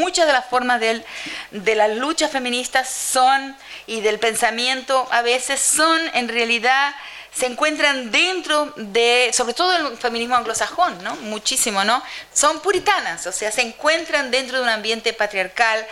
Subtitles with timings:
[0.00, 6.00] muchas de las formas de las luchas feministas son, y del pensamiento a veces son
[6.14, 6.94] en realidad
[7.32, 11.14] se encuentran dentro de, sobre todo el feminismo anglosajón, ¿no?
[11.16, 12.02] Muchísimo, ¿no?
[12.32, 15.86] Son puritanas, o sea, se encuentran dentro de un ambiente patriarcal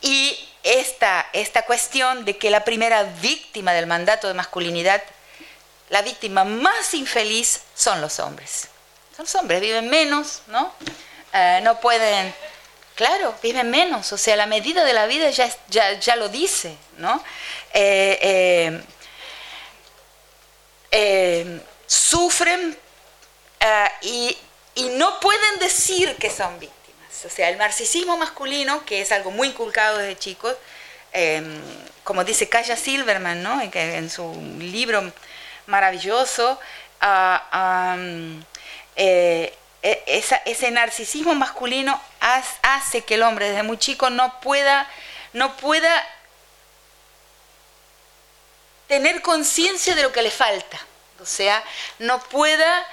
[0.00, 5.02] y esta, esta cuestión de que la primera víctima del mandato de masculinidad,
[5.90, 8.68] la víctima más infeliz son los hombres.
[9.16, 10.72] Son los hombres, viven menos, ¿no?
[11.32, 12.34] Eh, no pueden,
[12.96, 16.76] claro, viven menos, o sea, la medida de la vida ya, ya, ya lo dice,
[16.96, 17.22] ¿no?
[17.72, 18.80] Eh, eh,
[20.90, 22.76] eh, sufren
[23.60, 24.36] eh, y,
[24.96, 27.24] no pueden decir que son víctimas.
[27.24, 30.54] O sea, el narcisismo masculino, que es algo muy inculcado desde chicos,
[32.04, 33.60] como dice Kaya Silverman ¿no?
[33.62, 35.12] en su libro
[35.66, 36.60] maravilloso,
[37.00, 37.96] ah,
[38.96, 42.00] eh, e, ese narcisismo masculino
[42.62, 44.88] hace que el hombre desde muy chico no pueda,
[45.32, 46.06] no pueda
[48.88, 50.78] tener conciencia de lo que le falta.
[51.20, 51.62] O sea,
[51.98, 52.86] no pueda,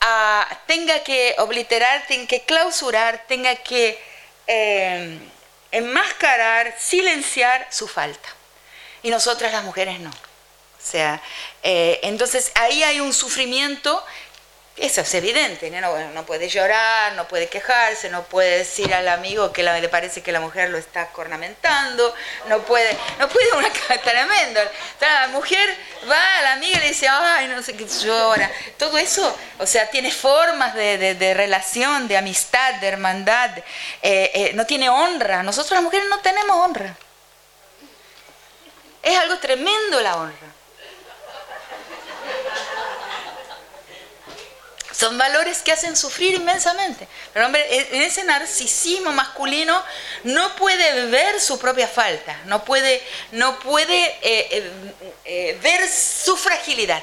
[0.00, 3.98] ah, tenga que obliterar, tenga que clausurar, tenga que
[4.46, 5.18] eh,
[5.70, 8.28] enmascarar, silenciar su falta.
[9.02, 10.10] Y nosotras las mujeres no.
[10.10, 11.20] O sea,
[11.62, 14.04] eh, entonces ahí hay un sufrimiento
[14.76, 16.24] eso es evidente, ¿no?
[16.24, 20.40] puede llorar, no puede quejarse, no puede decir al amigo que le parece que la
[20.40, 22.14] mujer lo está cornamentando,
[22.48, 23.68] no puede, no puede una
[24.02, 24.60] tremendo.
[24.98, 25.76] La mujer
[26.10, 28.50] va a la amiga y le dice, ay, no sé qué llora.
[28.78, 33.58] Todo eso, o sea, tiene formas de, relación, de amistad, de hermandad,
[34.00, 35.42] eh, eh, no tiene honra.
[35.42, 36.96] Nosotros las mujeres no tenemos honra.
[39.02, 40.61] Es algo tremendo la honra.
[45.02, 47.08] Son valores que hacen sufrir inmensamente.
[47.32, 49.82] Pero hombre, e-, en ese narcisismo masculino
[50.22, 54.72] no puede ver su propia falta, no puede, no puede eh, eh,
[55.24, 57.02] eh, ver su fragilidad,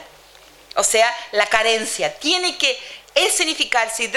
[0.76, 2.18] o sea, la carencia.
[2.20, 2.80] Tiene que
[3.16, 4.14] escenificarse y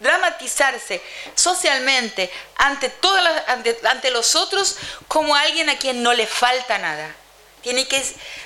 [0.00, 1.02] dramatizarse
[1.34, 7.14] socialmente ante, todas ante, ante los otros como alguien a quien no le falta nada.
[7.60, 8.02] Tiene que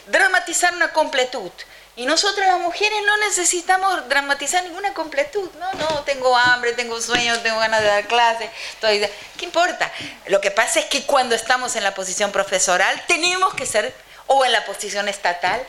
[0.08, 1.52] dramatizar una completud.
[1.94, 5.50] Y nosotras las mujeres no necesitamos dramatizar ninguna completud.
[5.58, 8.48] No, no, tengo hambre, tengo sueño, tengo ganas de dar clase.
[8.80, 9.92] ¿Qué importa?
[10.26, 13.94] Lo que pasa es que cuando estamos en la posición profesoral tenemos que ser
[14.26, 15.62] o en la posición estatal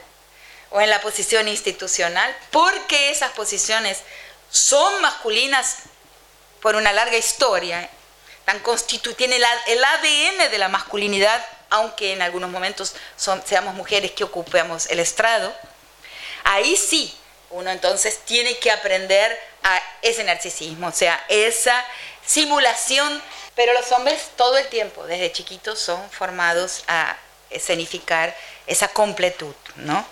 [0.69, 3.99] o en la posición institucional, porque esas posiciones
[4.49, 5.79] son masculinas
[6.61, 7.89] por una larga historia,
[8.45, 12.95] tan constitu tiene el, ADN de la masculinidad, aunque en algunos momentos
[13.45, 15.53] seamos mujeres que ocupemos el estrado
[16.43, 17.15] Ahí sí,
[17.49, 21.85] uno entonces tiene que aprender a ese narcisismo, o sea, esa
[22.25, 23.21] simulación,
[23.55, 27.15] pero los hombres todo el tiempo, desde chiquitos, son formados a
[27.49, 28.35] escenificar
[28.67, 30.05] esa completud, ¿no?